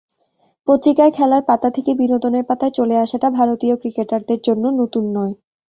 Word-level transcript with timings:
পত্রিকায় 0.67 1.11
খেলার 1.11 1.41
পাতা 1.45 1.69
থেকে 1.71 1.91
বিনোদনের 1.93 2.43
পাতায় 2.43 2.73
চলে 2.73 2.95
আসাটা 2.97 3.27
ভারতীয় 3.31 3.75
ক্রিকেটারদের 3.75 4.39
জন্য 4.43 4.63
নতুন 4.81 5.03
নয়। 5.13 5.33